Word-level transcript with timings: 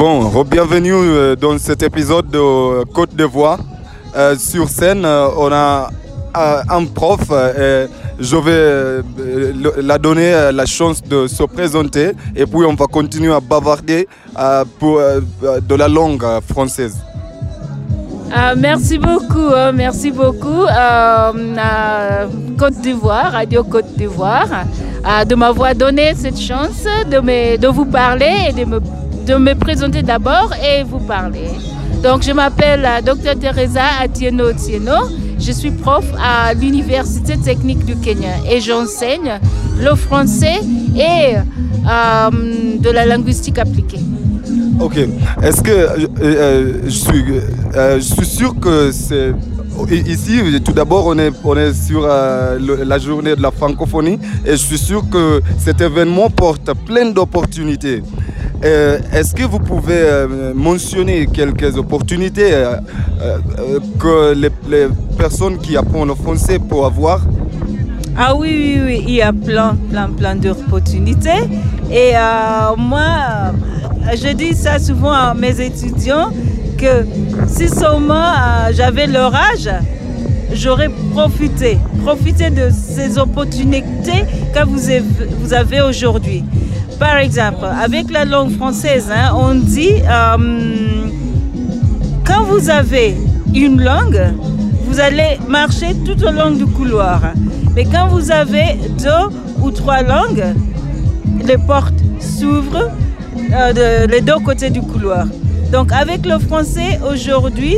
Bon, 0.00 0.44
bienvenue 0.44 0.94
euh, 0.94 1.36
dans 1.36 1.58
cet 1.58 1.82
épisode 1.82 2.30
de 2.30 2.84
Côte 2.84 3.14
d'Ivoire. 3.14 3.58
Euh, 4.16 4.34
sur 4.34 4.66
scène, 4.66 5.04
euh, 5.04 5.28
on 5.36 5.52
a 5.52 5.90
euh, 6.38 6.62
un 6.70 6.86
prof 6.86 7.20
et 7.30 7.84
je 8.18 8.36
vais 8.36 8.50
euh, 8.50 9.02
la 9.76 9.98
donner 9.98 10.52
la 10.54 10.64
chance 10.64 11.02
de 11.02 11.26
se 11.26 11.42
présenter 11.42 12.12
et 12.34 12.46
puis 12.46 12.64
on 12.66 12.72
va 12.76 12.86
continuer 12.86 13.30
à 13.30 13.40
bavarder 13.40 14.08
euh, 14.38 14.64
euh, 14.82 15.20
de 15.60 15.74
la 15.74 15.86
langue 15.86 16.24
euh, 16.24 16.40
française. 16.40 16.96
Merci 18.56 18.96
beaucoup, 18.96 19.52
hein, 19.54 19.72
merci 19.72 20.10
beaucoup 20.10 20.64
euh, 20.64 22.26
Côte 22.58 22.80
d'Ivoire, 22.80 23.32
Radio 23.32 23.64
Côte 23.64 23.92
d'Ivoire, 23.98 24.48
euh, 25.06 25.24
de 25.26 25.34
m'avoir 25.34 25.74
donné 25.74 26.14
cette 26.14 26.40
chance 26.40 26.86
de 27.10 27.66
vous 27.68 27.84
parler 27.84 28.32
et 28.48 28.52
de 28.54 28.64
me, 28.64 28.80
de 29.26 29.34
me 29.34 29.54
présenter 29.54 30.02
d'abord 30.02 30.52
et 30.54 30.82
vous 30.82 30.98
parler. 30.98 31.48
Donc, 32.02 32.22
je 32.22 32.32
m'appelle 32.32 32.84
euh, 32.84 33.00
Dr 33.02 33.38
Teresa 33.38 33.82
Atieno 34.00 34.46
Otieno. 34.48 34.94
Je 35.38 35.52
suis 35.52 35.70
prof 35.70 36.04
à 36.18 36.54
l'Université 36.54 37.36
technique 37.36 37.84
du 37.84 37.96
Kenya 37.96 38.34
et 38.50 38.60
j'enseigne 38.60 39.38
le 39.78 39.94
français 39.94 40.60
et 40.96 41.36
euh, 41.36 42.30
de 42.78 42.90
la 42.90 43.06
linguistique 43.06 43.58
appliquée. 43.58 44.00
Ok. 44.80 44.96
Est-ce 45.42 45.62
que 45.62 45.70
euh, 45.70 46.80
je, 46.84 46.90
suis, 48.10 48.26
sûr 48.26 48.58
que 48.58 48.90
c'est. 48.92 49.32
Ici, 49.90 50.40
tout 50.64 50.72
d'abord, 50.72 51.06
on 51.06 51.18
est, 51.18 51.72
sur 51.74 52.06
la 52.06 52.98
journée 52.98 53.34
de 53.34 53.42
la 53.42 53.50
francophonie 53.50 54.18
et 54.44 54.52
je 54.52 54.56
suis 54.56 54.78
sûr 54.78 55.02
que 55.10 55.40
cet 55.58 55.80
événement 55.80 56.28
porte 56.28 56.70
plein 56.86 57.10
d'opportunités. 57.10 58.02
Euh, 58.62 58.98
Est-ce 59.12 59.34
que 59.34 59.44
vous 59.44 59.58
pouvez 59.58 59.94
euh, 59.94 60.52
mentionner 60.54 61.26
quelques 61.26 61.78
opportunités 61.78 62.52
euh, 62.52 62.76
que 63.98 64.34
les, 64.34 64.50
les 64.68 64.86
personnes 65.16 65.56
qui 65.58 65.76
apprennent 65.78 66.08
le 66.08 66.14
français 66.14 66.58
peuvent 66.58 66.84
avoir? 66.84 67.20
Ah 68.18 68.34
oui, 68.34 68.50
oui, 68.76 68.80
oui, 68.84 69.04
il 69.08 69.14
y 69.14 69.22
a 69.22 69.32
plein, 69.32 69.76
plein, 69.90 70.10
plein 70.10 70.34
d'opportunités. 70.34 71.42
Et 71.90 72.12
moi, 72.76 73.52
je 74.12 74.32
dis 74.34 74.52
ça 74.52 74.78
souvent 74.78 75.12
à 75.12 75.32
mes 75.32 75.58
étudiants 75.58 76.30
que 76.76 77.06
si 77.46 77.68
seulement 77.68 78.34
j'avais 78.72 79.06
leur 79.06 79.34
âge, 79.34 79.70
j'aurais 80.52 80.90
profité, 81.12 81.78
profité 82.04 82.50
de 82.50 82.68
ces 82.70 83.16
opportunités 83.16 84.24
que 84.52 84.64
vous 84.66 85.54
avez 85.54 85.80
aujourd'hui. 85.80 86.44
Par 87.00 87.16
exemple, 87.16 87.64
avec 87.82 88.10
la 88.10 88.24
langue 88.26 88.52
française, 88.56 89.10
hein, 89.10 89.32
on 89.34 89.54
dit 89.54 89.94
euh, 90.06 90.36
quand 92.26 92.44
vous 92.44 92.68
avez 92.68 93.16
une 93.54 93.82
langue, 93.82 94.20
vous 94.86 95.00
allez 95.00 95.38
marcher 95.48 95.94
tout 96.04 96.22
au 96.22 96.30
long 96.30 96.50
du 96.50 96.66
couloir. 96.66 97.22
Mais 97.74 97.84
quand 97.86 98.08
vous 98.08 98.30
avez 98.30 98.76
deux 98.98 99.26
ou 99.62 99.70
trois 99.70 100.02
langues, 100.02 100.44
les 101.44 101.56
portes 101.58 101.94
s'ouvrent 102.20 102.90
euh, 103.52 103.72
de- 103.72 104.10
les 104.12 104.20
deux 104.20 104.38
côtés 104.44 104.68
du 104.70 104.82
couloir. 104.82 105.24
Donc 105.72 105.92
avec 105.92 106.26
le 106.26 106.38
français 106.38 107.00
aujourd'hui, 107.10 107.76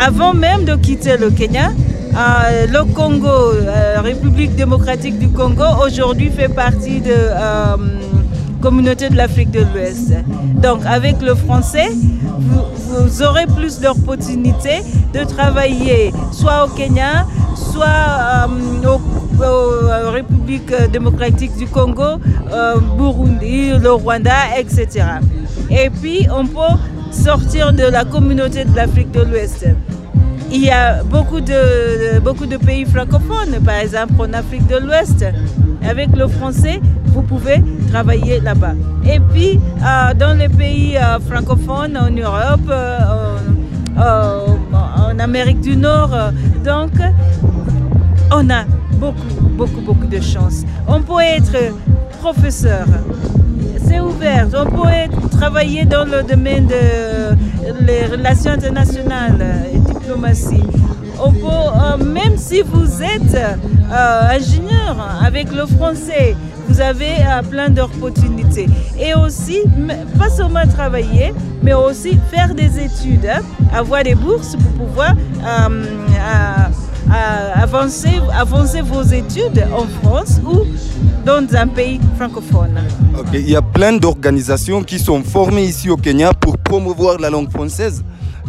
avant 0.00 0.32
même 0.32 0.64
de 0.64 0.74
quitter 0.76 1.18
le 1.18 1.30
Kenya, 1.30 1.70
euh, 2.16 2.66
le 2.66 2.84
Congo, 2.92 3.28
euh, 3.28 4.00
République 4.02 4.54
démocratique 4.56 5.18
du 5.18 5.28
Congo, 5.28 5.64
aujourd'hui 5.84 6.30
fait 6.30 6.48
partie 6.48 7.00
de 7.00 7.12
euh, 7.12 7.76
communauté 8.60 9.08
de 9.08 9.16
l'Afrique 9.16 9.50
de 9.50 9.60
l'Ouest. 9.60 10.12
Donc 10.62 10.84
avec 10.86 11.20
le 11.22 11.34
français, 11.34 11.90
vous, 12.38 13.22
aurez 13.22 13.46
plus 13.46 13.80
d'opportunités 13.80 14.82
de 15.14 15.24
travailler 15.24 16.12
soit 16.32 16.64
au 16.64 16.68
Kenya, 16.68 17.26
soit 17.54 17.86
euh, 17.86 18.88
au, 18.88 19.00
au 19.44 20.10
République 20.10 20.72
démocratique 20.92 21.56
du 21.56 21.66
Congo, 21.66 22.18
euh, 22.52 22.76
Burundi, 22.98 23.70
le 23.78 23.92
Rwanda, 23.92 24.58
etc. 24.58 25.04
Et 25.70 25.90
puis 25.90 26.26
on 26.34 26.46
peut 26.46 26.76
sortir 27.10 27.72
de 27.72 27.84
la 27.84 28.04
communauté 28.04 28.64
de 28.64 28.74
l'Afrique 28.74 29.10
de 29.12 29.22
l'Ouest. 29.22 29.66
Il 30.52 30.64
y 30.64 30.70
a 30.70 31.02
beaucoup 31.04 31.40
de, 31.40 32.18
beaucoup 32.20 32.46
de 32.46 32.56
pays 32.56 32.84
francophones, 32.84 33.60
par 33.64 33.76
exemple 33.76 34.14
en 34.18 34.32
Afrique 34.32 34.66
de 34.66 34.76
l'Ouest. 34.78 35.24
Avec 35.88 36.08
le 36.16 36.26
français, 36.26 36.80
vous 37.06 37.22
pouvez 37.22 37.62
travailler 37.90 38.40
là-bas. 38.40 38.74
Et 39.04 39.20
puis, 39.20 39.58
euh, 39.82 40.12
dans 40.14 40.36
les 40.36 40.48
pays 40.48 40.96
euh, 40.96 41.18
francophones, 41.20 41.96
en 41.96 42.10
Europe, 42.10 42.68
euh, 42.68 42.98
en- 43.96 45.18
Amérique 45.18 45.60
du 45.60 45.76
Nord, 45.76 46.16
donc, 46.64 46.92
on 48.32 48.48
a 48.48 48.64
beaucoup, 48.94 49.34
beaucoup, 49.58 49.80
beaucoup 49.82 50.06
de 50.06 50.18
chance. 50.20 50.62
On 50.88 51.00
peut 51.02 51.20
être 51.20 51.74
professeur. 52.22 52.86
C'est. 53.90 54.00
On 54.56 54.66
peut 54.66 55.28
travailler 55.30 55.84
dans 55.84 56.04
le 56.04 56.22
domaine 56.22 56.66
des 56.66 58.06
relations 58.06 58.52
internationales 58.52 59.66
et 59.72 59.78
diplomatie. 59.78 60.62
On 61.22 61.32
peut, 61.32 61.46
euh, 61.46 61.96
même 62.04 62.36
si 62.36 62.62
vous 62.62 63.02
êtes 63.02 63.34
euh, 63.34 64.22
ingénieur 64.30 64.96
avec 65.22 65.52
le 65.52 65.66
français, 65.66 66.36
vous 66.68 66.80
avez 66.80 67.16
euh, 67.20 67.42
plein 67.42 67.68
d'opportunités. 67.68 68.68
Et 68.98 69.14
aussi, 69.14 69.60
pas 70.18 70.30
seulement 70.30 70.66
travailler, 70.66 71.34
mais 71.62 71.74
aussi 71.74 72.18
faire 72.30 72.54
des 72.54 72.78
études, 72.78 73.26
hein, 73.26 73.40
avoir 73.74 74.02
des 74.04 74.14
bourses 74.14 74.56
pour 74.56 74.86
pouvoir 74.86 75.14
euh, 77.08 77.62
avancer, 77.62 78.20
avancer 78.38 78.82
vos 78.82 79.02
études 79.02 79.64
en 79.76 79.86
France 80.06 80.40
ou 80.44 80.60
dans 81.24 81.44
un 81.54 81.66
pays 81.66 82.00
francophone. 82.16 82.80
Il 83.32 83.48
y 83.50 83.56
a 83.56 83.62
plein 83.62 83.92
d'organisations 83.94 84.82
qui 84.82 84.98
sont 84.98 85.22
formées 85.22 85.64
ici 85.64 85.90
au 85.90 85.96
Kenya 85.96 86.32
pour 86.32 86.56
promouvoir 86.58 87.18
la 87.18 87.30
langue 87.30 87.50
française 87.50 88.02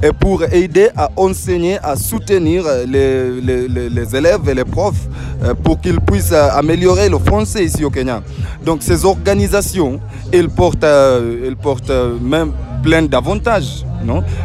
et 0.03 0.11
pour 0.13 0.43
aider 0.51 0.89
à 0.97 1.09
enseigner, 1.15 1.77
à 1.83 1.95
soutenir 1.95 2.63
les, 2.87 3.39
les- 3.41 4.15
élèves 4.15 4.49
et 4.49 4.53
les 4.55 4.65
profs 4.65 5.07
euh, 5.43 5.53
pour 5.53 5.79
qu'ils 5.79 5.99
puissent 6.01 6.31
euh, 6.31 6.49
améliorer 6.53 7.07
le 7.09 7.19
français 7.19 7.65
ici 7.65 7.83
au 7.85 7.89
Kenya. 7.91 8.21
Donc 8.65 8.81
ces 8.81 9.05
organisations, 9.05 9.99
elles 10.33 10.49
portent, 10.49 10.83
elles 10.83 11.55
portent 11.55 11.91
même 12.21 12.51
plein 12.81 13.03
d'avantages. 13.03 13.85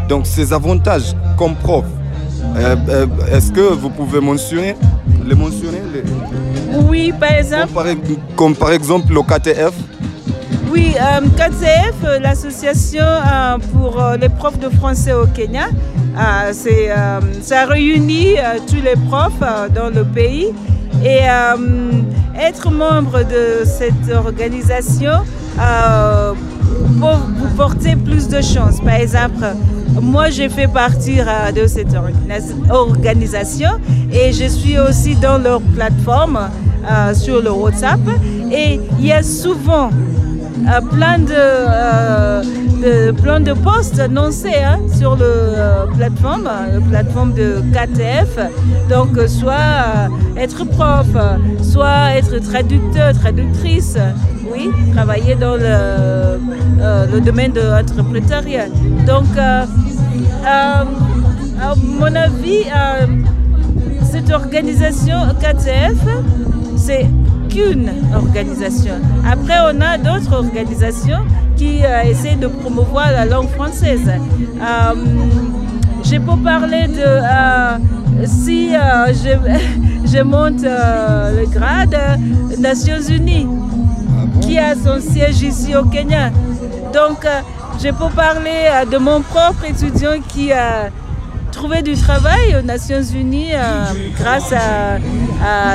Donc 0.08 0.26
ces 0.26 0.52
avantages 0.52 1.14
comme 1.38 1.54
prof, 1.54 1.84
est-ce 3.32 3.52
que 3.52 3.60
vous 3.74 3.90
pouvez 3.90 4.20
mentionner, 4.20 4.76
les 5.26 5.34
mentionner 5.34 5.82
les- 5.92 6.76
Oui, 6.88 7.12
par 7.18 7.32
exemple, 7.32 7.72
comme, 8.36 8.54
par, 8.54 8.72
exemple 8.72 9.12
le 9.12 9.22
KTF 9.22 9.72
Oui, 10.70 10.94
euh, 11.00 11.20
KTF, 11.36 11.94
euh, 12.04 12.18
l'association 12.18 13.02
euh, 13.04 13.58
pour 13.72 14.00
euh, 14.02 14.16
les 14.16 14.28
profs 14.28 14.58
de 14.58 14.68
français 14.68 15.12
au 15.12 15.26
Kenya, 15.26 15.66
euh, 16.18 16.52
euh, 16.66 17.20
ça 17.42 17.64
réunit 17.66 18.38
euh, 18.38 18.58
tous 18.66 18.82
les 18.82 18.96
profs 19.08 19.32
euh, 19.42 19.68
dans 19.68 19.94
le 19.94 20.04
pays. 20.04 20.48
Et 21.04 21.20
euh, 21.28 21.56
être 22.40 22.70
membre 22.70 23.18
de 23.24 23.64
cette 23.64 24.14
organisation 24.14 25.12
euh, 25.60 26.32
vous 26.98 27.48
porter 27.56 27.96
plus 27.96 28.28
de 28.28 28.40
chance. 28.40 28.80
Par 28.80 28.94
exemple, 28.94 29.44
moi, 30.00 30.30
j'ai 30.30 30.48
fait 30.48 30.68
partie 30.68 31.18
de 31.54 31.66
cette 31.66 31.92
organi- 31.92 32.70
organisation 32.70 33.70
et 34.12 34.32
je 34.32 34.46
suis 34.46 34.78
aussi 34.78 35.14
dans 35.16 35.38
leur 35.38 35.60
plateforme 35.60 36.38
euh, 36.88 37.14
sur 37.14 37.42
le 37.42 37.50
WhatsApp. 37.50 38.00
Et 38.52 38.80
il 38.98 39.06
y 39.06 39.12
a 39.12 39.22
souvent 39.22 39.90
euh, 39.90 40.80
plein 40.80 41.18
de, 41.18 41.34
euh, 41.34 42.42
de, 42.82 43.10
plein 43.12 43.40
de 43.40 43.52
postes 43.52 43.98
annoncés 43.98 44.62
hein, 44.64 44.78
sur 44.96 45.16
le 45.16 45.92
plateforme, 45.96 46.44
la 46.44 46.80
plateforme 46.80 47.32
de 47.34 47.60
KTF. 47.72 48.38
Donc, 48.88 49.18
soit 49.26 50.08
être 50.36 50.64
prof, 50.64 51.06
soit 51.62 52.12
être 52.16 52.38
traducteur, 52.38 53.12
traductrice, 53.14 53.98
oui, 54.52 54.70
travailler 54.94 55.34
dans 55.34 55.56
le, 55.56 57.20
domaine 57.20 57.52
de 57.52 57.62
l'entrepreneuriat. 57.62 58.68
Donc, 59.06 59.26
à 60.44 60.84
mon 61.76 62.14
avis, 62.14 62.64
euh, 62.74 63.06
cette 64.10 64.30
organisation 64.30 65.16
KTF, 65.40 65.98
c'est 66.76 67.06
qu'une 67.48 67.90
organisation. 68.14 68.94
Après, 69.30 69.58
on 69.72 69.80
a 69.80 69.98
d'autres 69.98 70.32
organisations 70.34 71.24
qui 71.56 71.84
euh, 71.84 72.02
essaient 72.02 72.36
de 72.36 72.46
promouvoir 72.46 73.10
la 73.12 73.24
langue 73.24 73.48
française. 73.50 74.08
Euh, 74.08 74.94
je 76.04 76.16
peux 76.18 76.36
parler 76.42 76.86
de 76.86 77.02
euh, 77.02 77.78
si 78.26 78.74
euh, 78.74 79.12
je, 79.12 80.08
je 80.16 80.22
monte 80.22 80.64
euh, 80.64 81.40
le 81.40 81.46
grade 81.48 81.94
euh, 81.94 82.56
Nations 82.58 83.00
Unies, 83.08 83.46
qui 84.40 84.58
a 84.58 84.74
son 84.74 85.00
siège 85.00 85.42
ici 85.42 85.74
au 85.74 85.84
Kenya. 85.84 86.30
Donc, 86.92 87.24
euh, 87.24 87.40
je 87.82 87.88
peux 87.90 88.08
parler 88.14 88.68
de 88.90 88.96
mon 88.98 89.20
propre 89.20 89.64
étudiant 89.68 90.20
qui 90.28 90.52
a 90.52 90.90
trouvé 91.52 91.82
du 91.82 91.94
travail 91.94 92.56
aux 92.58 92.62
Nations 92.62 93.02
Unies 93.02 93.52
grâce 94.18 94.52
à, 94.52 94.98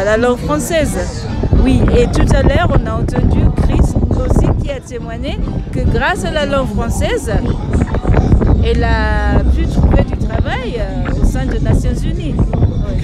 la 0.04 0.18
langue 0.18 0.40
française. 0.40 1.26
Oui, 1.64 1.82
et 1.96 2.06
tout 2.08 2.26
à 2.36 2.42
l'heure, 2.42 2.70
on 2.70 2.86
a 2.88 2.94
entendu 2.94 3.42
Chris 3.64 3.96
aussi 4.16 4.48
qui 4.64 4.72
a 4.72 4.80
témoigné 4.80 5.38
que 5.72 5.80
grâce 5.82 6.26
à 6.26 6.32
la 6.32 6.46
langue 6.46 6.70
française, 6.70 7.32
elle 8.64 8.84
a 8.84 9.40
pu 9.56 9.68
trouver 9.68 10.04
du 10.04 10.18
travail 10.18 10.82
au 11.22 11.26
sein 11.26 11.46
des 11.46 11.60
Nations 11.60 11.96
Unies. 12.04 12.36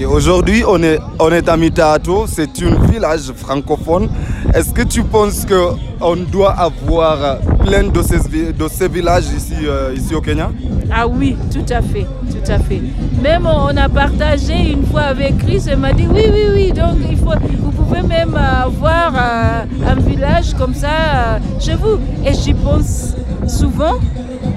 Aujourd'hui, 0.06 0.62
on 0.66 0.80
est, 0.82 0.98
on 1.18 1.30
est 1.32 1.48
à 1.48 1.56
Mitato, 1.56 2.26
c'est 2.28 2.62
un 2.62 2.86
village 2.86 3.32
francophone. 3.34 4.08
Est-ce 4.54 4.72
que 4.72 4.82
tu 4.82 5.02
penses 5.02 5.44
qu'on 5.44 6.16
doit 6.16 6.52
avoir 6.52 7.38
plein 7.64 7.84
de 7.84 8.02
ces, 8.02 8.88
villages 8.88 9.26
ici, 9.36 9.54
euh, 9.64 9.94
ici 9.94 10.14
au 10.14 10.20
Kenya? 10.20 10.50
Ah 10.90 11.06
oui, 11.06 11.36
tout 11.52 11.66
à 11.70 11.82
fait, 11.82 12.06
tout 12.30 12.50
à 12.50 12.58
fait. 12.58 12.80
Même 13.22 13.46
on 13.46 13.76
a 13.76 13.88
partagé 13.88 14.72
une 14.72 14.86
fois 14.86 15.02
avec 15.02 15.36
Chris, 15.38 15.62
elle 15.70 15.78
m'a 15.78 15.92
dit 15.92 16.06
oui, 16.10 16.22
oui, 16.32 16.44
oui, 16.52 16.72
donc 16.72 16.96
il 17.10 17.16
vous 17.16 17.72
pouvez 17.72 18.02
même 18.02 18.34
avoir 18.36 19.12
euh, 19.14 19.64
un 19.86 19.94
village 19.96 20.54
comme 20.54 20.74
ça 20.74 20.88
euh, 20.88 21.38
chez 21.60 21.74
vous. 21.74 21.98
Et 22.24 22.32
j'y 22.32 22.54
pense 22.54 23.14
souvent 23.46 23.98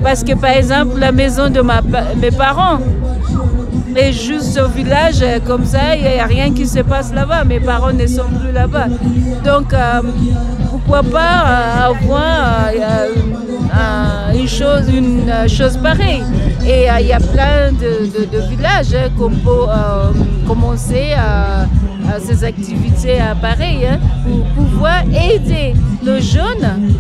parce 0.02 0.24
que 0.24 0.34
par 0.34 0.52
exemple 0.52 1.00
la 1.00 1.12
maison 1.12 1.50
de 1.50 1.62
mes 2.20 2.32
parents, 2.32 2.80
et 3.96 4.12
juste 4.14 4.60
au 4.60 4.68
village, 4.68 5.24
comme 5.46 5.66
ça, 5.66 5.96
il 5.96 6.02
n'y 6.02 6.20
a 6.20 6.26
rien 6.26 6.52
qui 6.54 6.68
se 6.68 6.80
passe 6.80 7.14
là-bas. 7.14 7.44
Mes 7.44 7.60
parents 7.60 7.94
ne 7.94 8.06
sont 8.08 8.28
plus 8.40 8.52
là-bas. 8.52 8.88
Donc, 9.44 9.74
euh, 9.74 10.02
pourquoi 10.70 11.04
pas 11.04 11.20
euh, 11.20 11.90
avoir 11.90 12.70
euh, 12.74 14.34
une, 14.34 14.48
chose, 14.48 14.88
une 14.94 15.32
chose 15.48 15.78
pareille 15.78 16.24
Et 16.66 16.88
il 17.00 17.08
y 17.08 17.14
a 17.14 17.20
plein 17.20 17.72
de, 17.72 18.50
villages 18.50 18.94
hein, 18.94 19.10
qu'on 19.18 19.30
peut 19.30 19.68
commencer 20.48 21.14
à, 21.18 21.66
ces 22.20 22.44
activités 22.44 23.20
pareilles 23.42 23.88
hein, 23.88 24.00
pour 24.26 24.66
pouvoir 24.66 25.04
aider 25.08 25.74
les 26.04 26.22
jeunes 26.22 26.92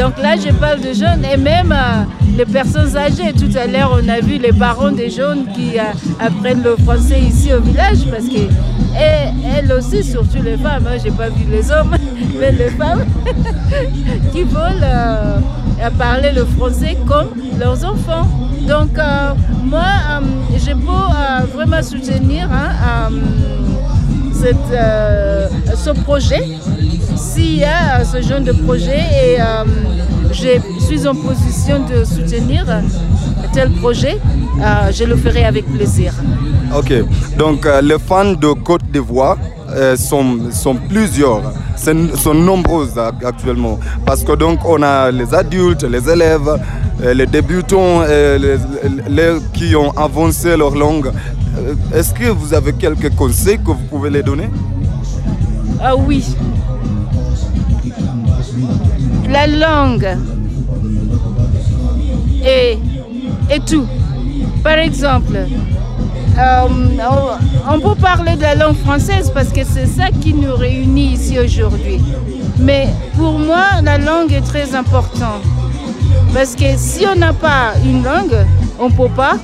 donc 0.00 0.16
là, 0.18 0.34
je 0.34 0.50
parle 0.54 0.80
de 0.80 0.94
jeunes 0.94 1.26
et 1.30 1.36
même 1.36 1.72
euh, 1.72 2.04
les 2.36 2.44
personnes 2.44 2.96
âgées. 2.96 3.32
Tout 3.32 3.56
à 3.56 3.66
l'heure, 3.66 3.98
on 4.02 4.08
a 4.08 4.20
vu 4.20 4.38
les 4.38 4.52
parents 4.52 4.90
des 4.90 5.10
jeunes 5.10 5.46
qui 5.54 5.78
euh, 5.78 5.82
apprennent 6.18 6.62
le 6.62 6.76
français 6.76 7.20
ici 7.20 7.52
au 7.52 7.60
village 7.60 7.98
parce 8.10 8.24
que 8.24 8.48
elles 8.96 9.72
aussi, 9.72 10.02
surtout 10.02 10.42
les 10.42 10.56
femmes, 10.56 10.86
hein, 10.86 10.98
j'ai 11.02 11.10
pas 11.10 11.28
vu 11.28 11.44
les 11.50 11.70
hommes, 11.70 11.96
mais 12.40 12.52
les 12.52 12.70
femmes 12.70 13.04
qui 14.32 14.42
veulent 14.42 14.82
euh, 14.82 15.38
parler 15.98 16.32
le 16.32 16.44
français 16.44 16.96
comme 17.06 17.30
leurs 17.58 17.84
enfants. 17.84 18.26
Donc 18.68 18.90
moi, 19.64 19.84
je 20.56 20.72
peux 20.72 21.56
vraiment 21.56 21.82
soutenir 21.82 22.48
hein, 22.52 23.10
ce 25.76 25.90
projet 25.90 26.44
s'il 27.20 27.58
y 27.58 27.64
a 27.64 28.04
ce 28.04 28.22
genre 28.22 28.40
de 28.40 28.52
projet 28.52 28.98
et 28.98 29.40
euh, 29.40 29.64
je 30.32 30.60
suis 30.84 31.06
en 31.06 31.14
position 31.14 31.84
de 31.86 32.04
soutenir 32.04 32.64
tel 33.52 33.70
projet, 33.72 34.18
euh, 34.60 34.92
je 34.92 35.04
le 35.04 35.16
ferai 35.16 35.44
avec 35.44 35.66
plaisir. 35.66 36.12
Ok, 36.76 36.92
donc 37.36 37.66
euh, 37.66 37.80
les 37.80 37.98
fans 37.98 38.32
de 38.32 38.52
Côte 38.52 38.84
d'Ivoire 38.92 39.36
euh, 39.70 39.96
sont, 39.96 40.50
sont 40.52 40.76
plusieurs, 40.76 41.42
sont 41.76 42.34
nombreuses 42.34 42.96
actuellement. 43.24 43.78
Parce 44.06 44.22
que 44.22 44.32
donc 44.32 44.60
on 44.64 44.82
a 44.82 45.10
les 45.10 45.34
adultes, 45.34 45.84
les 45.84 46.08
élèves, 46.08 46.58
les 47.02 47.26
débutants, 47.26 48.02
les, 48.02 48.38
les, 49.08 49.38
qui 49.52 49.74
ont 49.74 49.90
avancé 49.96 50.56
leur 50.56 50.74
langue. 50.74 51.10
Est-ce 51.94 52.12
que 52.14 52.28
vous 52.30 52.54
avez 52.54 52.72
quelques 52.72 53.14
conseils 53.16 53.58
que 53.58 53.68
vous 53.72 53.86
pouvez 53.90 54.10
les 54.10 54.22
donner? 54.22 54.48
Ah 55.82 55.96
oui, 55.96 56.24
la 59.30 59.46
langue 59.46 60.16
et, 62.44 62.78
tout. 63.66 63.86
Par 64.62 64.78
exemple, 64.78 65.36
euh, 66.38 66.68
on 67.68 67.80
peut 67.80 67.94
parler 67.94 68.36
de 68.36 68.42
la 68.42 68.54
langue 68.54 68.76
française 68.76 69.30
parce 69.32 69.48
que 69.48 69.60
c'est 69.64 69.86
ça 69.86 70.10
qui 70.20 70.34
nous 70.34 70.54
réunit 70.54 71.12
ici 71.14 71.38
aujourd'hui. 71.38 72.00
Mais 72.58 72.88
pour 73.16 73.38
moi, 73.38 73.80
la 73.82 73.98
langue 73.98 74.32
est 74.32 74.42
très 74.42 74.74
importante. 74.74 75.42
Parce 76.34 76.54
que 76.54 76.76
si 76.76 77.04
on 77.06 77.16
n'a 77.16 77.32
pas 77.32 77.72
une 77.84 78.02
langue, 78.02 78.36
on 78.78 78.88
ne 78.88 78.94
peut 78.94 79.14
pas 79.14 79.36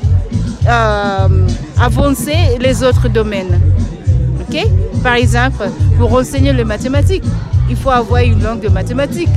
euh, 0.68 1.46
avancer 1.80 2.58
les 2.60 2.82
autres 2.82 3.08
domaines. 3.08 3.60
Par 5.02 5.14
exemple, 5.14 5.68
pour 5.98 6.12
enseigner 6.14 6.52
les 6.52 6.64
mathématiques, 6.64 7.24
il 7.68 7.76
faut 7.76 7.90
avoir 7.90 8.22
une 8.22 8.42
langue 8.42 8.60
de 8.60 8.68
mathématiques. 8.68 9.28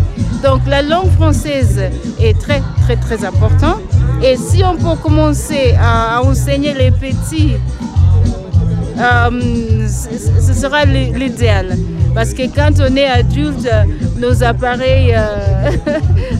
Donc 0.44 0.62
la 0.68 0.82
langue 0.82 1.12
française 1.12 1.82
est 2.20 2.40
très 2.40 2.62
très 2.82 2.96
très 2.96 3.26
importante. 3.26 3.82
Et 4.24 4.36
si 4.36 4.64
on 4.64 4.76
peut 4.76 5.00
commencer 5.02 5.76
à 5.80 6.22
enseigner 6.22 6.74
les 6.74 6.92
petits, 6.92 7.56
euh, 8.98 9.88
ce 9.88 10.54
sera 10.54 10.86
l'idéal. 10.86 11.78
Parce 12.14 12.34
que 12.34 12.44
quand 12.54 12.72
on 12.80 12.96
est 12.96 13.08
adulte, 13.08 13.70
nos 14.18 14.44
appareils 14.44 15.16
euh, 15.16 15.72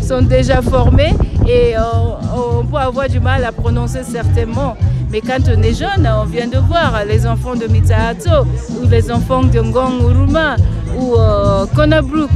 sont 0.08 0.22
déjà 0.22 0.62
formés 0.62 1.14
et 1.48 1.76
on, 1.78 2.60
on, 2.60 2.66
peut 2.66 2.78
avoir 2.78 3.08
du 3.08 3.20
mal 3.20 3.46
à 3.46 3.52
prononcer 3.52 4.02
certains 4.04 4.46
mots. 4.46 4.74
Mais 5.12 5.22
quand 5.22 5.40
on 5.48 5.62
est 5.64 5.74
jeune, 5.74 6.08
on 6.08 6.26
vient 6.26 6.48
de 6.48 6.58
voir 6.58 7.04
les 7.08 7.26
enfants 7.26 7.56
de 7.56 7.66
Mitaato 7.66 8.46
ou 8.72 8.88
les 8.88 9.12
enfants 9.12 9.44
de 9.44 9.60
Ngong 9.60 10.02
Uruma 10.02 10.56
ou 10.98 11.16
euh, 11.16 11.66
Konabrook, 11.76 12.30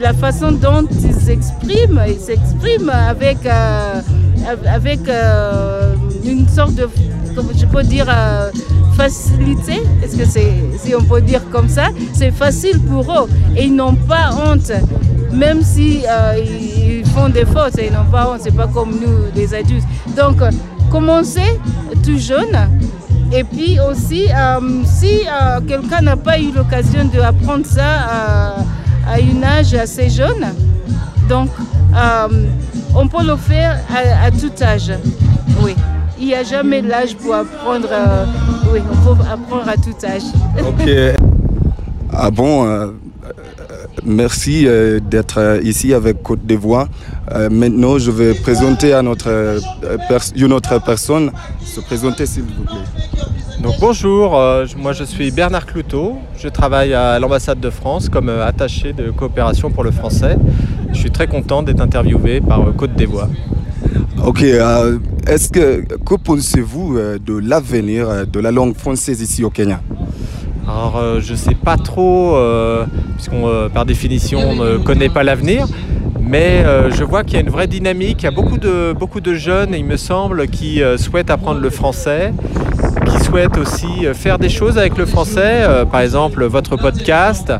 la 0.00 0.12
façon 0.12 0.52
dont 0.52 0.86
ils 0.90 1.14
s'expriment, 1.14 2.02
ils 2.08 2.18
s'expriment 2.18 2.90
avec, 2.90 3.38
euh, 3.46 4.00
avec 4.66 5.08
euh, 5.08 5.94
une 6.24 6.48
sorte 6.48 6.74
de, 6.74 6.88
comme 7.34 7.48
je 7.56 7.66
peux 7.66 7.82
dire, 7.82 8.06
euh, 8.08 8.50
facilité, 8.96 9.82
est-ce 10.02 10.16
que 10.16 10.24
c'est, 10.24 10.52
si 10.78 10.94
on 10.94 11.02
peut 11.02 11.20
dire 11.20 11.42
comme 11.50 11.68
ça, 11.68 11.88
c'est 12.12 12.30
facile 12.30 12.80
pour 12.80 13.10
eux 13.12 13.28
et 13.56 13.64
ils 13.64 13.74
n'ont 13.74 13.94
pas 13.94 14.30
honte, 14.32 14.72
même 15.32 15.62
si 15.62 16.02
ils 16.38 17.04
font 17.06 17.28
des 17.28 17.44
fautes, 17.44 17.74
ils 17.78 17.92
n'ont 17.92 18.10
pas 18.10 18.30
honte, 18.30 18.40
c'est 18.42 18.54
pas 18.56 18.66
comme 18.66 18.90
nous, 18.90 19.30
les 19.34 19.54
adultes. 19.54 19.86
Donc, 20.16 20.38
commencez 20.90 21.60
tout 22.06 22.18
jeune 22.18 22.56
et 23.32 23.42
puis 23.42 23.78
aussi, 23.80 24.26
euh, 24.30 24.60
si 24.84 25.22
euh, 25.26 25.60
quelqu'un 25.66 26.00
n'a 26.02 26.16
pas 26.16 26.38
eu 26.38 26.52
l'occasion 26.52 27.04
d'apprendre 27.12 27.66
ça 27.66 27.82
à, 27.84 28.54
à 29.08 29.14
un 29.16 29.42
âge 29.42 29.74
assez 29.74 30.08
jeune, 30.08 30.46
donc 31.28 31.50
euh, 31.94 32.28
on 32.94 33.08
peut 33.08 33.24
le 33.26 33.34
faire 33.36 33.80
à, 33.92 34.26
à, 34.26 34.30
tout 34.30 34.52
âge. 34.62 34.92
Oui. 35.62 35.74
Il 36.18 36.28
n'y 36.28 36.34
a 36.34 36.44
jamais 36.44 36.80
l'âge 36.80 37.16
pour 37.16 37.34
apprendre. 37.34 37.88
oui, 38.72 38.80
on 38.90 39.14
peut 39.14 39.22
apprendre 39.30 39.68
à 39.68 39.74
tout 39.74 39.96
âge. 40.06 40.22
Ok. 40.60 40.88
Ah 42.18 42.30
bon 42.30 42.64
Merci 44.06 44.66
d'être 45.10 45.60
ici 45.62 45.92
avec 45.92 46.22
Côte 46.22 46.46
d'Ivoire. 46.46 46.88
maintenant, 47.50 47.98
je 47.98 48.10
vais 48.10 48.34
présenter 48.34 48.92
à 48.92 49.02
notre, 49.02 49.58
une 50.36 50.52
autre 50.52 50.80
personne. 50.84 51.32
Se 51.64 51.80
présenter, 51.80 52.24
s'il 52.24 52.44
vous 52.44 52.64
plaît. 52.64 53.06
Donc 53.66 53.80
bonjour, 53.80 54.38
euh, 54.38 54.66
moi 54.76 54.92
je 54.92 55.02
suis 55.02 55.30
Bernard 55.30 55.64
Cloutot, 55.66 56.18
je 56.38 56.48
travaille 56.48 56.92
à 56.92 57.18
l'ambassade 57.18 57.58
de 57.58 57.70
France 57.70 58.08
comme 58.08 58.28
euh, 58.28 58.46
attaché 58.46 58.92
de 58.92 59.10
coopération 59.10 59.70
pour 59.70 59.82
le 59.82 59.90
français. 59.90 60.36
Je 60.92 60.98
suis 60.98 61.10
très 61.10 61.26
content 61.26 61.62
d'être 61.62 61.80
interviewé 61.80 62.40
par 62.40 62.60
euh, 62.60 62.72
Côte 62.72 62.94
d'Ivoire. 62.94 63.28
Ok, 64.24 64.42
euh, 64.42 64.98
est-ce 65.26 65.48
que, 65.48 65.80
que 65.80 66.14
pensez-vous 66.14 66.98
de 67.18 67.38
l'avenir 67.38 68.26
de 68.26 68.40
la 68.40 68.52
langue 68.52 68.76
française 68.76 69.20
ici 69.20 69.42
au 69.42 69.50
Kenya? 69.50 69.80
Alors 70.66 70.96
euh, 70.96 71.20
je 71.20 71.32
ne 71.32 71.36
sais 71.36 71.54
pas 71.54 71.76
trop, 71.76 72.36
puisqu'on 73.16 73.68
par 73.72 73.86
définition 73.86 74.40
on 74.40 74.56
ne 74.56 74.76
connaît 74.78 75.08
pas 75.08 75.22
l'avenir, 75.22 75.66
mais 76.20 76.64
je 76.90 77.04
vois 77.04 77.24
qu'il 77.24 77.34
y 77.34 77.36
a 77.38 77.40
une 77.40 77.50
vraie 77.50 77.68
dynamique, 77.68 78.22
il 78.22 78.24
y 78.24 78.28
a 78.28 78.32
beaucoup 78.32 78.58
de, 78.58 78.92
beaucoup 78.92 79.20
de 79.20 79.34
jeunes, 79.34 79.74
il 79.74 79.84
me 79.84 79.96
semble, 79.96 80.48
qui 80.48 80.82
souhaitent 80.96 81.30
apprendre 81.30 81.60
le 81.60 81.70
français 81.70 82.32
qui 83.06 83.24
souhaitent 83.24 83.58
aussi 83.58 84.06
faire 84.14 84.38
des 84.38 84.48
choses 84.48 84.78
avec 84.78 84.96
le 84.96 85.06
français, 85.06 85.62
euh, 85.62 85.84
par 85.84 86.00
exemple 86.00 86.44
votre 86.44 86.76
podcast. 86.76 87.52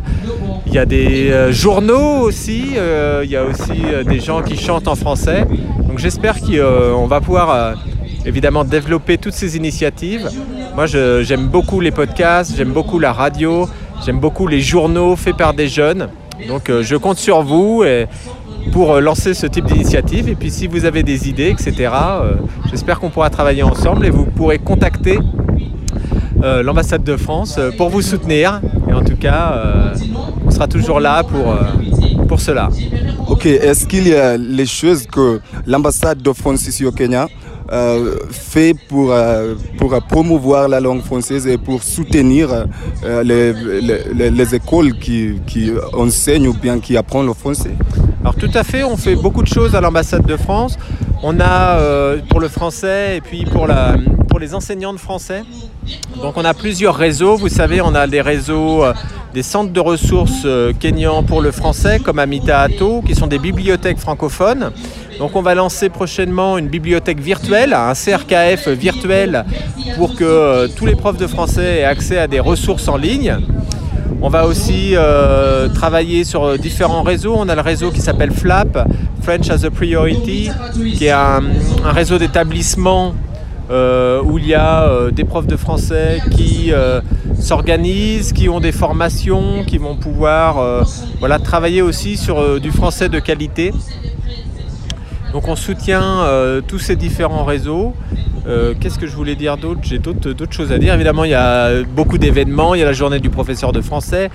Il 0.66 0.74
y 0.74 0.78
a 0.78 0.86
des 0.86 1.30
euh, 1.30 1.52
journaux 1.52 2.20
aussi, 2.20 2.72
euh, 2.76 3.22
il 3.24 3.30
y 3.30 3.36
a 3.36 3.44
aussi 3.44 3.82
des 4.06 4.20
gens 4.20 4.42
qui 4.42 4.56
chantent 4.56 4.88
en 4.88 4.96
français. 4.96 5.46
Donc 5.88 5.98
j'espère 5.98 6.40
qu'on 6.40 7.06
va 7.06 7.20
pouvoir 7.20 7.74
évidemment 8.24 8.64
développer 8.64 9.18
toutes 9.18 9.34
ces 9.34 9.56
initiatives. 9.56 10.28
Moi 10.76 10.84
j'aime 10.84 11.46
beaucoup 11.46 11.80
les 11.80 11.90
podcasts, 11.90 12.54
j'aime 12.54 12.72
beaucoup 12.72 12.98
la 12.98 13.10
radio, 13.10 13.66
j'aime 14.04 14.20
beaucoup 14.20 14.46
les 14.46 14.60
journaux 14.60 15.16
faits 15.16 15.34
par 15.34 15.54
des 15.54 15.68
jeunes. 15.68 16.10
Donc 16.48 16.70
je 16.82 16.96
compte 16.96 17.16
sur 17.16 17.42
vous 17.42 17.82
pour 18.72 19.00
lancer 19.00 19.32
ce 19.32 19.46
type 19.46 19.64
d'initiative. 19.64 20.28
Et 20.28 20.34
puis 20.34 20.50
si 20.50 20.66
vous 20.66 20.84
avez 20.84 21.02
des 21.02 21.30
idées, 21.30 21.48
etc., 21.48 21.90
j'espère 22.70 23.00
qu'on 23.00 23.08
pourra 23.08 23.30
travailler 23.30 23.62
ensemble 23.62 24.04
et 24.04 24.10
vous 24.10 24.26
pourrez 24.26 24.58
contacter 24.58 25.18
l'ambassade 26.42 27.02
de 27.02 27.16
France 27.16 27.58
pour 27.78 27.88
vous 27.88 28.02
soutenir. 28.02 28.60
Et 28.90 28.92
en 28.92 29.02
tout 29.02 29.16
cas, 29.16 29.94
on 30.46 30.50
sera 30.50 30.68
toujours 30.68 31.00
là 31.00 31.22
pour, 31.22 31.56
pour 32.28 32.38
cela. 32.38 32.68
Ok, 33.28 33.46
est-ce 33.46 33.86
qu'il 33.86 34.08
y 34.08 34.14
a 34.14 34.36
les 34.36 34.66
choses 34.66 35.06
que 35.06 35.40
l'ambassade 35.66 36.20
de 36.20 36.32
France 36.34 36.68
ici 36.68 36.84
au 36.84 36.92
Kenya 36.92 37.28
euh, 37.72 38.16
fait 38.30 38.74
pour, 38.88 39.10
euh, 39.10 39.54
pour 39.76 40.00
promouvoir 40.02 40.68
la 40.68 40.78
langue 40.78 41.02
française 41.02 41.48
et 41.48 41.58
pour 41.58 41.82
soutenir 41.82 42.48
euh, 43.04 43.22
les, 43.24 44.30
les, 44.30 44.54
écoles 44.54 44.96
qui, 45.00 45.40
qui, 45.48 45.72
enseignent 45.92 46.46
ou 46.46 46.54
bien 46.54 46.78
qui 46.78 46.96
apprennent 46.96 47.26
le 47.26 47.34
français 47.34 47.72
Alors 48.20 48.36
tout 48.36 48.50
à 48.54 48.62
fait, 48.62 48.84
on 48.84 48.96
fait 48.96 49.16
beaucoup 49.16 49.42
de 49.42 49.48
choses 49.48 49.74
à 49.74 49.80
l'ambassade 49.80 50.24
de 50.24 50.36
France. 50.36 50.78
On 51.24 51.40
a 51.40 51.80
pour 52.28 52.38
le 52.38 52.48
français 52.48 53.16
et 53.16 53.20
puis 53.20 53.44
pour, 53.44 53.66
la, 53.66 53.96
pour 54.28 54.38
les 54.38 54.54
enseignants 54.54 54.92
de 54.92 54.98
français. 54.98 55.42
Donc 56.22 56.36
on 56.36 56.44
a 56.44 56.54
plusieurs 56.54 56.94
réseaux, 56.94 57.36
vous 57.36 57.48
savez, 57.48 57.80
on 57.80 57.96
a 57.96 58.06
des 58.06 58.20
réseaux 58.20 58.84
des 59.34 59.42
centres 59.42 59.72
de 59.72 59.80
ressources 59.80 60.46
kenyans 60.78 61.22
pour 61.24 61.42
le 61.42 61.50
français 61.50 61.98
comme 61.98 62.18
Amita 62.20 62.60
Ato, 62.60 63.02
qui 63.02 63.14
sont 63.14 63.26
des 63.26 63.38
bibliothèques 63.38 63.98
francophones. 63.98 64.72
Donc 65.18 65.34
on 65.34 65.42
va 65.42 65.54
lancer 65.54 65.88
prochainement 65.88 66.58
une 66.58 66.68
bibliothèque 66.68 67.20
virtuelle, 67.20 67.72
un 67.72 67.94
CRKF 67.94 68.68
virtuel 68.68 69.44
pour 69.96 70.14
que 70.14 70.24
euh, 70.24 70.68
tous 70.68 70.84
les 70.84 70.94
profs 70.94 71.16
de 71.16 71.26
français 71.26 71.78
aient 71.78 71.84
accès 71.84 72.18
à 72.18 72.26
des 72.26 72.40
ressources 72.40 72.88
en 72.88 72.96
ligne. 72.96 73.36
On 74.20 74.28
va 74.28 74.46
aussi 74.46 74.92
euh, 74.94 75.68
travailler 75.68 76.24
sur 76.24 76.44
euh, 76.44 76.56
différents 76.58 77.02
réseaux. 77.02 77.34
On 77.36 77.48
a 77.48 77.54
le 77.54 77.60
réseau 77.60 77.90
qui 77.90 78.00
s'appelle 78.00 78.30
FLAP, 78.30 78.78
French 79.22 79.48
as 79.48 79.64
a 79.64 79.70
Priority, 79.70 80.50
qui 80.96 81.06
est 81.06 81.10
un, 81.10 81.42
réseau 81.84 82.18
d'établissements 82.18 83.14
où 83.68 84.38
il 84.38 84.46
y 84.46 84.54
a 84.54 85.10
des 85.10 85.24
profs 85.24 85.48
de 85.48 85.56
français 85.56 86.20
qui 86.30 86.70
s'organisent, 87.40 88.32
qui 88.32 88.48
ont 88.48 88.60
des 88.60 88.70
formations, 88.70 89.64
qui 89.66 89.78
vont 89.78 89.96
pouvoir 89.96 90.84
travailler 91.42 91.82
aussi 91.82 92.16
sur 92.16 92.60
du 92.60 92.70
français 92.70 93.08
de 93.08 93.18
qualité. 93.18 93.72
Donc 95.36 95.48
on 95.48 95.54
soutient 95.54 96.22
euh, 96.22 96.62
tous 96.66 96.78
ces 96.78 96.96
différents 96.96 97.44
réseaux. 97.44 97.92
Euh, 98.46 98.72
qu'est-ce 98.80 98.98
que 98.98 99.06
je 99.06 99.14
voulais 99.14 99.34
dire 99.34 99.58
d'autre? 99.58 99.80
J'ai 99.82 99.98
d'autres 99.98 100.50
choses 100.50 100.72
à 100.72 100.78
dire. 100.78 100.94
Évidemment, 100.94 101.24
il 101.24 101.32
y 101.32 101.34
a 101.34 101.82
beaucoup 101.82 102.16
d'événements. 102.16 102.74
Il 102.74 102.78
y 102.78 102.82
a 102.82 102.86
la 102.86 102.94
journée 102.94 103.18
du 103.18 103.28
professeur 103.28 103.72
de 103.72 103.82
français. 103.82 104.30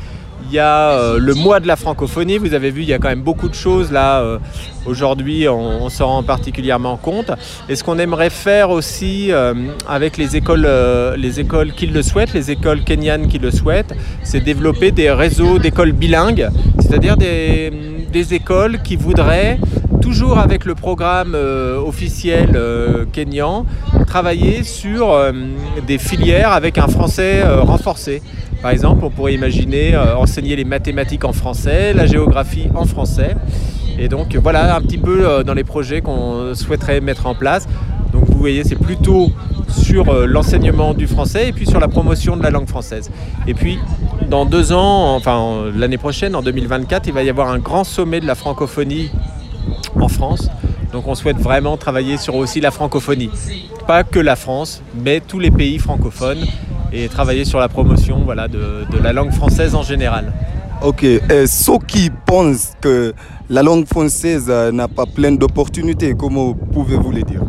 Il 0.47 0.53
y 0.53 0.59
a 0.59 0.91
euh, 0.91 1.17
le 1.17 1.33
mois 1.33 1.59
de 1.59 1.65
la 1.65 1.75
francophonie. 1.75 2.37
Vous 2.37 2.53
avez 2.53 2.69
vu, 2.69 2.83
il 2.83 2.87
y 2.87 2.93
a 2.93 2.99
quand 2.99 3.07
même 3.09 3.23
beaucoup 3.23 3.49
de 3.49 3.55
choses 3.55 3.91
là. 3.91 4.23
Aujourd'hui, 4.85 5.49
on, 5.49 5.89
s'en 5.89 6.05
rend 6.05 6.21
particulièrement 6.21 6.97
compte. 6.97 7.31
Et 7.67 7.75
ce 7.75 7.83
qu'on 7.83 7.97
aimerait 7.97 8.29
faire 8.29 8.69
aussi 8.69 9.31
avec 9.89 10.17
les 10.17 10.35
écoles, 10.35 10.69
les 11.17 11.39
écoles 11.39 11.71
qui 11.71 11.87
le 11.87 12.03
souhaitent, 12.03 12.33
les 12.33 12.51
écoles 12.51 12.83
kenyanes 12.83 13.27
qui 13.27 13.39
le 13.39 13.49
souhaitent, 13.49 13.95
c'est 14.21 14.41
développer 14.41 14.91
des 14.91 15.09
réseaux 15.09 15.57
d'écoles 15.57 15.93
bilingues, 15.93 16.47
c'est-à-dire 16.79 17.17
des, 17.17 17.71
des 18.11 18.35
écoles 18.35 18.83
qui 18.83 18.97
voudraient 18.97 19.57
toujours 20.01 20.39
avec 20.39 20.65
le 20.65 20.75
programme 20.75 21.33
euh, 21.35 21.77
officiel 21.77 22.51
euh, 22.55 23.05
kényan, 23.11 23.65
travailler 24.07 24.63
sur 24.63 25.11
euh, 25.11 25.31
des 25.85 25.97
filières 25.97 26.51
avec 26.51 26.77
un 26.77 26.87
français 26.87 27.43
renforcé. 27.43 28.21
Par 28.61 28.71
exemple, 28.71 29.05
on 29.05 29.09
pourrait 29.09 29.33
imaginer 29.33 29.97
enseigner 29.97 30.55
les 30.55 30.65
mathématiques 30.65 31.25
en 31.25 31.33
français, 31.33 31.93
la 31.93 32.05
géographie 32.05 32.67
en 32.75 32.85
français. 32.85 33.35
Et 33.97 34.07
donc 34.07 34.35
voilà 34.35 34.75
un 34.75 34.81
petit 34.81 34.97
peu 34.97 35.43
dans 35.43 35.53
les 35.55 35.63
projets 35.63 36.01
qu'on 36.01 36.53
souhaiterait 36.53 37.01
mettre 37.01 37.25
en 37.25 37.33
place. 37.33 37.67
Donc 38.13 38.25
vous 38.27 38.37
voyez, 38.37 38.63
c'est 38.63 38.75
plutôt 38.75 39.31
sur 39.67 40.13
l'enseignement 40.27 40.93
du 40.93 41.07
français 41.07 41.49
et 41.49 41.53
puis 41.53 41.65
sur 41.65 41.79
la 41.79 41.87
promotion 41.87 42.37
de 42.37 42.43
la 42.43 42.51
langue 42.51 42.67
française. 42.67 43.09
Et 43.47 43.55
puis 43.55 43.79
dans 44.29 44.45
deux 44.45 44.73
ans, 44.73 45.15
enfin 45.15 45.71
l'année 45.75 45.97
prochaine, 45.97 46.35
en 46.35 46.43
2024, 46.43 47.07
il 47.07 47.13
va 47.13 47.23
y 47.23 47.29
avoir 47.29 47.49
un 47.49 47.57
grand 47.57 47.83
sommet 47.83 48.19
de 48.19 48.27
la 48.27 48.35
francophonie 48.35 49.09
en 49.99 50.07
France. 50.07 50.49
Donc 50.91 51.07
on 51.07 51.15
souhaite 51.15 51.37
vraiment 51.37 51.77
travailler 51.77 52.17
sur 52.17 52.35
aussi 52.35 52.59
la 52.59 52.71
francophonie. 52.71 53.29
Pas 53.87 54.03
que 54.03 54.19
la 54.19 54.35
France, 54.35 54.81
mais 55.03 55.21
tous 55.21 55.39
les 55.39 55.51
pays 55.51 55.79
francophones 55.79 56.45
et 56.93 57.07
travailler 57.07 57.45
sur 57.45 57.59
la 57.59 57.69
promotion 57.69 58.21
voilà, 58.23 58.47
de, 58.47 58.85
la 59.01 59.13
langue 59.13 59.31
française 59.31 59.75
en 59.75 59.83
général. 59.83 60.33
Ok, 60.83 61.03
et 61.03 61.21
ceux 61.45 61.77
qui 61.87 62.09
pensent 62.25 62.73
que 62.81 63.13
la 63.49 63.61
langue 63.63 63.85
française 63.85 64.49
n'a 64.49 64.87
pas 64.87 65.05
plein 65.05 65.31
d'opportunités, 65.31 66.15
comment 66.17 66.53
pouvez-vous 66.53 67.11
les 67.11 67.23
dire? 67.23 67.41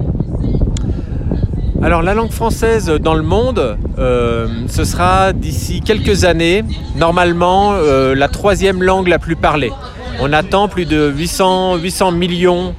Alors 1.82 2.02
la 2.02 2.14
langue 2.14 2.30
française 2.30 2.86
dans 2.86 3.14
le 3.14 3.22
monde, 3.22 3.76
euh, 3.98 4.46
ce 4.68 4.84
sera 4.84 5.32
d'ici 5.32 5.80
quelques 5.80 6.24
années, 6.24 6.62
normalement, 6.94 7.72
euh, 7.72 8.14
la 8.14 8.28
troisième 8.28 8.84
langue 8.84 9.08
la 9.08 9.18
plus 9.18 9.34
parlée. 9.34 9.72
On 10.20 10.32
attend 10.32 10.68
plus 10.68 10.86
de 10.86 11.10
800, 11.10 11.78
800 11.78 12.12
millions 12.12 12.74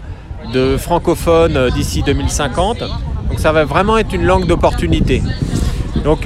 de 0.53 0.77
francophones 0.77 1.57
euh, 1.57 1.69
d'ici 1.69 2.01
2050. 2.03 2.79
Donc 2.79 3.39
ça 3.39 3.51
va 3.51 3.65
vraiment 3.65 3.97
être 3.97 4.13
une 4.13 4.23
langue 4.23 4.47
d'opportunité. 4.47 5.21
Donc 6.05 6.25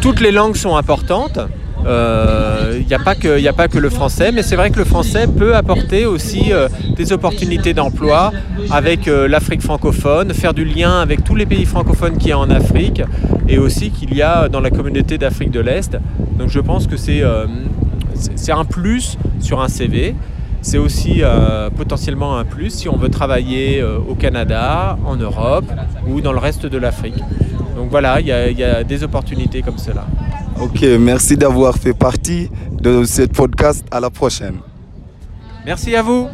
toutes 0.00 0.20
les 0.20 0.32
langues 0.32 0.56
sont 0.56 0.76
importantes. 0.76 1.38
Il 1.82 1.88
euh, 1.88 2.80
n'y 2.80 2.94
a, 2.94 2.98
pas 2.98 3.14
que, 3.14 3.46
a 3.46 3.52
pas 3.52 3.68
que 3.68 3.78
le 3.78 3.90
français, 3.90 4.30
mais 4.32 4.42
c'est 4.42 4.56
vrai 4.56 4.70
que 4.70 4.78
le 4.78 4.84
français 4.84 5.26
peut 5.26 5.56
apporter 5.56 6.06
aussi 6.06 6.52
euh, 6.52 6.68
des 6.96 7.12
opportunités 7.12 7.74
d'emploi 7.74 8.32
avec 8.70 9.06
l'Afrique 9.06 9.62
francophone, 9.62 10.32
faire 10.32 10.54
du 10.54 10.64
lien 10.64 11.00
avec 11.00 11.24
tous 11.24 11.34
les 11.34 11.46
pays 11.46 11.64
francophones 11.64 12.16
qu'il 12.18 12.28
y 12.28 12.32
a 12.32 12.38
en 12.38 12.50
Afrique 12.50 13.02
et 13.48 13.58
aussi 13.58 13.90
qu'il 13.90 14.14
y 14.14 14.22
a 14.22 14.48
dans 14.48 14.60
la 14.60 14.70
communauté 14.70 15.18
d'Afrique 15.18 15.50
de 15.50 15.60
l'Est. 15.60 15.98
Donc 16.38 16.48
je 16.48 16.60
pense 16.60 16.86
que 16.86 16.96
c'est 16.96 17.22
un 18.52 18.64
plus 18.64 19.18
sur 19.40 19.60
un 19.60 19.68
CV. 19.68 20.14
C'est 20.62 20.78
aussi 20.78 21.22
euh, 21.22 21.70
potentiellement 21.70 22.38
un 22.38 22.44
plus 22.44 22.70
si 22.70 22.88
on 22.88 22.96
veut 22.96 23.08
travailler 23.08 23.80
euh, 23.80 23.98
au 23.98 24.14
Canada, 24.14 24.96
en 25.04 25.16
Europe 25.16 25.64
ou 26.06 26.20
dans 26.20 26.32
le 26.32 26.38
reste 26.38 26.66
de 26.66 26.78
l'Afrique. 26.78 27.18
Donc 27.76 27.90
voilà, 27.90 28.20
il 28.20 28.28
y, 28.28 28.32
a 28.62 28.84
des 28.84 29.02
opportunités 29.02 29.62
comme 29.62 29.78
cela. 29.78 30.06
Ok, 30.62 30.80
merci 31.00 31.36
d'avoir 31.36 31.76
fait 31.76 31.92
partie 31.92 32.48
de 32.70 33.02
cette 33.02 33.32
podcast. 33.32 33.84
À 33.90 33.98
la 33.98 34.10
prochaine. 34.10 34.58
Merci 35.66 35.96
à 35.96 36.02
vous. 36.02 36.28